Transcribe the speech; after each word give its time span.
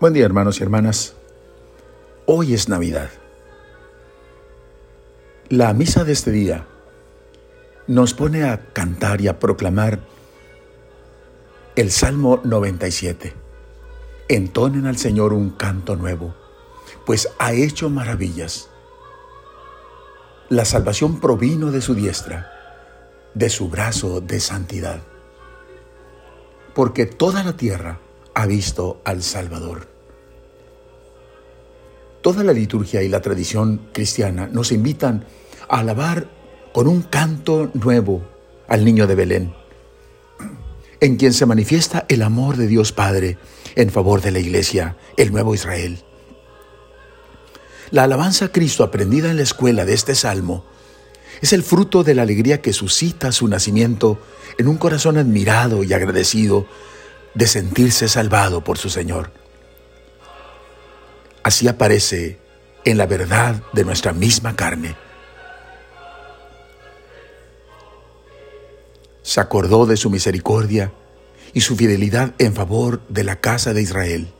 Buen 0.00 0.12
día 0.12 0.24
hermanos 0.24 0.60
y 0.60 0.62
hermanas. 0.62 1.14
Hoy 2.24 2.54
es 2.54 2.68
Navidad. 2.68 3.10
La 5.48 5.72
misa 5.72 6.04
de 6.04 6.12
este 6.12 6.30
día 6.30 6.66
nos 7.88 8.14
pone 8.14 8.44
a 8.44 8.60
cantar 8.72 9.20
y 9.20 9.26
a 9.26 9.40
proclamar 9.40 9.98
el 11.74 11.90
Salmo 11.90 12.40
97. 12.44 13.34
Entonen 14.28 14.86
al 14.86 14.98
Señor 14.98 15.32
un 15.32 15.50
canto 15.50 15.96
nuevo, 15.96 16.32
pues 17.04 17.30
ha 17.40 17.52
hecho 17.52 17.90
maravillas. 17.90 18.70
La 20.48 20.64
salvación 20.64 21.18
provino 21.18 21.72
de 21.72 21.80
su 21.80 21.96
diestra, 21.96 22.52
de 23.34 23.50
su 23.50 23.68
brazo 23.68 24.20
de 24.20 24.38
santidad, 24.38 25.02
porque 26.72 27.04
toda 27.04 27.42
la 27.42 27.56
tierra 27.56 27.98
ha 28.38 28.46
visto 28.46 29.00
al 29.04 29.24
Salvador. 29.24 29.88
Toda 32.22 32.44
la 32.44 32.52
liturgia 32.52 33.02
y 33.02 33.08
la 33.08 33.20
tradición 33.20 33.88
cristiana 33.92 34.46
nos 34.46 34.70
invitan 34.70 35.24
a 35.68 35.80
alabar 35.80 36.30
con 36.72 36.86
un 36.86 37.02
canto 37.02 37.68
nuevo 37.74 38.22
al 38.68 38.84
niño 38.84 39.08
de 39.08 39.16
Belén, 39.16 39.54
en 41.00 41.16
quien 41.16 41.32
se 41.32 41.46
manifiesta 41.46 42.06
el 42.08 42.22
amor 42.22 42.56
de 42.56 42.68
Dios 42.68 42.92
Padre 42.92 43.38
en 43.74 43.90
favor 43.90 44.20
de 44.20 44.30
la 44.30 44.38
Iglesia, 44.38 44.96
el 45.16 45.32
nuevo 45.32 45.52
Israel. 45.56 46.04
La 47.90 48.04
alabanza 48.04 48.44
a 48.44 48.52
Cristo 48.52 48.84
aprendida 48.84 49.32
en 49.32 49.38
la 49.38 49.42
escuela 49.42 49.84
de 49.84 49.94
este 49.94 50.14
salmo 50.14 50.64
es 51.42 51.52
el 51.52 51.64
fruto 51.64 52.04
de 52.04 52.14
la 52.14 52.22
alegría 52.22 52.62
que 52.62 52.72
suscita 52.72 53.32
su 53.32 53.48
nacimiento 53.48 54.20
en 54.58 54.68
un 54.68 54.76
corazón 54.76 55.18
admirado 55.18 55.82
y 55.82 55.92
agradecido 55.92 56.68
de 57.38 57.46
sentirse 57.46 58.08
salvado 58.08 58.64
por 58.64 58.78
su 58.78 58.90
Señor. 58.90 59.30
Así 61.44 61.68
aparece 61.68 62.40
en 62.84 62.98
la 62.98 63.06
verdad 63.06 63.62
de 63.72 63.84
nuestra 63.84 64.12
misma 64.12 64.56
carne. 64.56 64.96
Se 69.22 69.40
acordó 69.40 69.86
de 69.86 69.96
su 69.96 70.10
misericordia 70.10 70.92
y 71.52 71.60
su 71.60 71.76
fidelidad 71.76 72.34
en 72.38 72.54
favor 72.54 73.06
de 73.08 73.22
la 73.22 73.40
casa 73.40 73.72
de 73.72 73.82
Israel. 73.82 74.34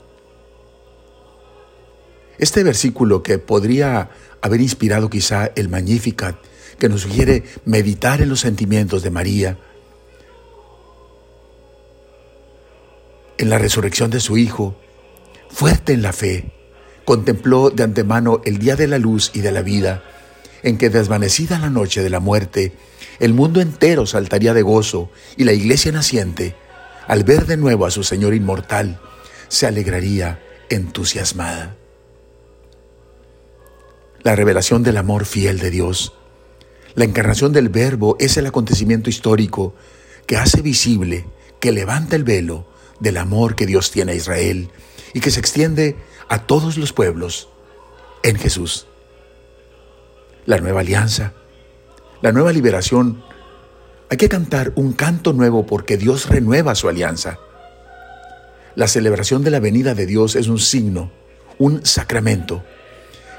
Este 2.37 2.65
versículo 2.65 3.23
que 3.23 3.37
podría 3.37 4.09
haber 4.41 4.59
inspirado 4.59 5.09
quizá 5.09 5.45
el 5.55 5.69
Magnificat, 5.69 6.35
que 6.77 6.89
nos 6.89 7.03
sugiere 7.03 7.45
meditar 7.63 8.21
en 8.21 8.27
los 8.27 8.41
sentimientos 8.41 9.03
de 9.03 9.09
María, 9.09 9.57
en 13.39 13.49
la 13.49 13.57
resurrección 13.57 14.11
de 14.11 14.19
su 14.19 14.37
Hijo, 14.37 14.75
fuerte 15.49 15.93
en 15.93 16.01
la 16.01 16.13
fe, 16.13 16.51
contempló 17.05 17.69
de 17.69 17.83
antemano 17.83 18.41
el 18.43 18.59
día 18.59 18.75
de 18.75 18.87
la 18.87 18.99
luz 18.99 19.31
y 19.33 19.39
de 19.39 19.53
la 19.53 19.61
vida, 19.61 20.03
en 20.61 20.77
que 20.77 20.89
desvanecida 20.89 21.57
la 21.57 21.69
noche 21.69 22.03
de 22.03 22.09
la 22.09 22.19
muerte, 22.19 22.73
el 23.19 23.33
mundo 23.33 23.61
entero 23.61 24.05
saltaría 24.05 24.53
de 24.53 24.61
gozo 24.61 25.09
y 25.37 25.45
la 25.45 25.53
iglesia 25.53 25.91
naciente, 25.93 26.53
al 27.07 27.23
ver 27.23 27.45
de 27.45 27.55
nuevo 27.55 27.85
a 27.85 27.91
su 27.91 28.03
Señor 28.03 28.33
inmortal, 28.33 28.99
se 29.47 29.65
alegraría 29.65 30.43
entusiasmada. 30.69 31.77
La 34.21 34.35
revelación 34.35 34.83
del 34.83 34.97
amor 34.97 35.25
fiel 35.25 35.59
de 35.59 35.71
Dios, 35.71 36.13
la 36.93 37.05
encarnación 37.05 37.53
del 37.53 37.69
Verbo 37.69 38.17
es 38.19 38.35
el 38.35 38.47
acontecimiento 38.47 39.09
histórico 39.09 39.73
que 40.25 40.35
hace 40.35 40.61
visible, 40.61 41.25
que 41.61 41.71
levanta 41.71 42.17
el 42.17 42.25
velo 42.25 42.67
del 42.99 43.17
amor 43.17 43.55
que 43.55 43.65
Dios 43.65 43.91
tiene 43.91 44.13
a 44.13 44.15
Israel 44.15 44.69
y 45.13 45.19
que 45.19 45.31
se 45.31 45.39
extiende 45.39 45.95
a 46.27 46.45
todos 46.45 46.77
los 46.77 46.93
pueblos 46.93 47.49
en 48.23 48.37
Jesús. 48.37 48.87
La 50.45 50.57
nueva 50.57 50.81
alianza, 50.81 51.33
la 52.21 52.31
nueva 52.31 52.51
liberación. 52.51 53.23
Hay 54.09 54.17
que 54.17 54.29
cantar 54.29 54.73
un 54.75 54.93
canto 54.93 55.33
nuevo 55.33 55.65
porque 55.65 55.97
Dios 55.97 56.29
renueva 56.29 56.75
su 56.75 56.89
alianza. 56.89 57.39
La 58.75 58.87
celebración 58.87 59.43
de 59.43 59.51
la 59.51 59.59
venida 59.59 59.93
de 59.93 60.05
Dios 60.05 60.35
es 60.35 60.47
un 60.47 60.59
signo, 60.59 61.11
un 61.57 61.85
sacramento 61.85 62.63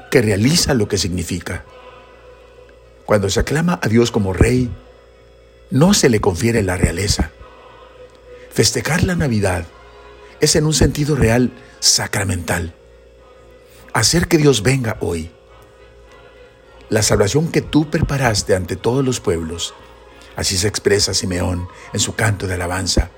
que 0.09 0.21
realiza 0.21 0.73
lo 0.73 0.87
que 0.87 0.97
significa. 0.97 1.65
Cuando 3.05 3.29
se 3.29 3.39
aclama 3.39 3.79
a 3.81 3.87
Dios 3.87 4.11
como 4.11 4.33
rey, 4.33 4.69
no 5.69 5.93
se 5.93 6.09
le 6.09 6.19
confiere 6.19 6.61
la 6.63 6.77
realeza, 6.77 7.31
Festejar 8.53 9.03
la 9.03 9.15
Navidad 9.15 9.65
es 10.41 10.57
en 10.57 10.65
un 10.65 10.73
sentido 10.73 11.15
real 11.15 11.51
sacramental. 11.79 12.75
Hacer 13.93 14.27
que 14.27 14.37
Dios 14.37 14.61
venga 14.61 14.97
hoy. 14.99 15.31
La 16.89 17.01
salvación 17.01 17.49
que 17.49 17.61
tú 17.61 17.89
preparaste 17.89 18.53
ante 18.53 18.75
todos 18.75 19.05
los 19.05 19.21
pueblos, 19.21 19.73
así 20.35 20.57
se 20.57 20.67
expresa 20.67 21.13
Simeón 21.13 21.69
en 21.93 22.01
su 22.01 22.15
canto 22.15 22.45
de 22.45 22.55
alabanza. 22.55 23.09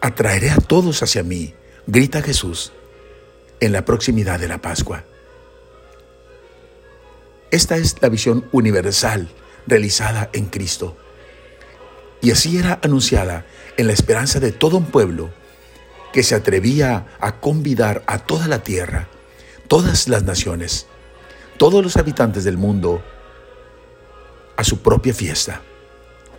Atraeré 0.00 0.50
a 0.50 0.56
todos 0.56 1.00
hacia 1.04 1.22
mí, 1.22 1.54
grita 1.86 2.22
Jesús, 2.22 2.72
en 3.60 3.72
la 3.72 3.84
proximidad 3.84 4.40
de 4.40 4.48
la 4.48 4.58
Pascua. 4.58 5.04
Esta 7.52 7.76
es 7.76 7.96
la 8.00 8.08
visión 8.08 8.48
universal 8.50 9.28
realizada 9.68 10.30
en 10.32 10.46
Cristo. 10.46 10.96
Y 12.22 12.30
así 12.30 12.58
era 12.58 12.78
anunciada 12.82 13.46
en 13.76 13.86
la 13.86 13.92
esperanza 13.92 14.40
de 14.40 14.52
todo 14.52 14.76
un 14.76 14.86
pueblo 14.86 15.30
que 16.12 16.22
se 16.22 16.34
atrevía 16.34 17.06
a 17.20 17.40
convidar 17.40 18.02
a 18.06 18.18
toda 18.18 18.48
la 18.48 18.62
tierra, 18.62 19.08
todas 19.68 20.08
las 20.08 20.24
naciones, 20.24 20.86
todos 21.56 21.82
los 21.82 21.96
habitantes 21.96 22.44
del 22.44 22.58
mundo 22.58 23.02
a 24.56 24.64
su 24.64 24.80
propia 24.80 25.14
fiesta, 25.14 25.62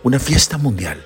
una 0.02 0.18
fiesta 0.18 0.58
mundial. 0.58 1.04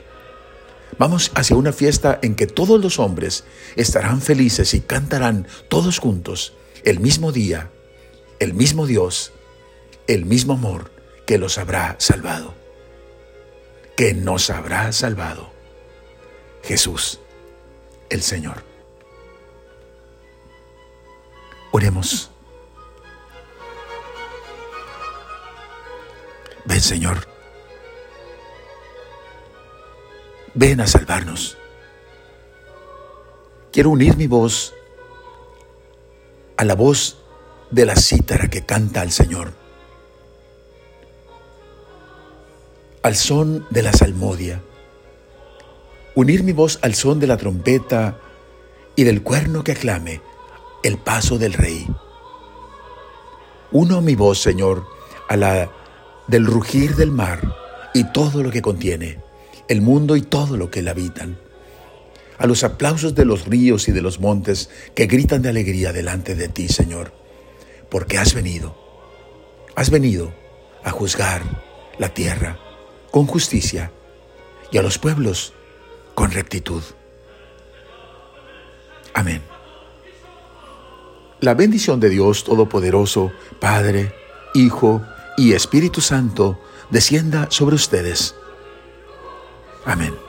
Vamos 0.99 1.31
hacia 1.35 1.57
una 1.57 1.73
fiesta 1.73 2.19
en 2.23 2.35
que 2.35 2.47
todos 2.47 2.81
los 2.81 2.99
hombres 2.99 3.45
estarán 3.77 4.21
felices 4.21 4.75
y 4.75 4.81
cantarán 4.81 5.47
todos 5.69 5.99
juntos 5.99 6.53
el 6.85 7.01
mismo 7.01 7.33
día, 7.33 7.71
el 8.41 8.55
mismo 8.55 8.87
Dios, 8.87 9.33
el 10.07 10.25
mismo 10.25 10.55
amor 10.55 10.91
que 11.27 11.39
los 11.39 11.59
habrá 11.59 11.97
salvado 11.99 12.66
que 13.97 14.13
nos 14.13 14.51
habrá 14.51 14.93
salvado. 14.93 15.51
Jesús, 16.63 17.21
el 18.11 18.23
Señor. 18.23 18.63
Oremos. 21.73 22.31
Ven, 26.67 26.81
Señor. 26.81 27.27
Ven 30.55 30.81
a 30.81 30.87
salvarnos. 30.87 31.57
Quiero 33.73 33.91
unir 33.91 34.17
mi 34.17 34.27
voz 34.27 34.75
a 36.57 36.65
la 36.65 36.75
voz 36.75 37.19
de 37.71 37.87
la 37.87 37.97
cítara 37.97 38.49
que 38.49 38.65
canta 38.65 39.01
al 39.03 39.13
Señor 39.13 39.66
al 43.07 43.15
son 43.15 43.65
de 43.71 43.83
la 43.83 43.93
salmodia, 43.93 44.61
unir 46.17 46.43
mi 46.43 46.51
voz 46.51 46.81
al 46.83 46.97
son 46.97 47.21
de 47.21 47.29
la 47.29 47.37
trompeta 47.37 48.19
y 48.97 49.05
del 49.05 49.23
cuerno 49.23 49.63
que 49.63 49.71
aclame 49.71 50.21
el 50.83 50.99
paso 50.99 51.39
del 51.39 51.53
rey. 51.53 51.87
Uno 53.71 54.01
mi 54.01 54.17
voz, 54.17 54.41
Señor, 54.41 54.89
a 55.29 55.37
la 55.37 55.71
del 56.27 56.47
rugir 56.47 56.97
del 56.97 57.13
mar 57.13 57.55
y 57.95 58.11
todo 58.11 58.43
lo 58.43 58.51
que 58.51 58.61
contiene, 58.61 59.21
el 59.69 59.83
mundo 59.83 60.17
y 60.17 60.23
todo 60.23 60.57
lo 60.57 60.73
que 60.73 60.83
le 60.83 60.91
habitan, 60.91 61.39
a 62.39 62.47
los 62.49 62.65
aplausos 62.65 63.15
de 63.15 63.25
los 63.25 63.47
ríos 63.47 63.87
y 63.87 63.93
de 63.93 64.03
los 64.03 64.19
montes 64.19 64.69
que 64.97 65.07
gritan 65.07 65.43
de 65.43 65.51
alegría 65.51 65.93
delante 65.93 66.35
de 66.35 66.49
ti, 66.49 66.67
Señor, 66.67 67.13
porque 67.89 68.19
has 68.19 68.35
venido, 68.35 68.77
has 69.77 69.91
venido 69.91 70.35
a 70.83 70.91
juzgar 70.91 71.43
la 72.01 72.09
tierra 72.09 72.66
con 73.17 73.25
justicia 73.25 73.91
y 74.71 74.77
a 74.77 74.83
los 74.83 74.99
pueblos 74.99 75.55
con 76.15 76.33
rectitud. 76.33 76.83
Amén. 79.15 79.41
La 81.41 81.55
bendición 81.55 81.99
de 81.99 82.11
Dios 82.11 82.45
Todopoderoso, 82.45 83.33
Padre, 83.59 84.15
Hijo 84.53 85.01
y 85.39 85.55
Espíritu 85.55 86.03
Santo, 86.03 86.61
descienda 86.91 87.47
sobre 87.49 87.77
ustedes. 87.77 88.35
Amén. 89.87 90.26